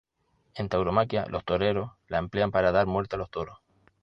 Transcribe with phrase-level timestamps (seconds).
[0.55, 3.59] En tauromaquia, los toreros la emplean para dar muerte a los toros.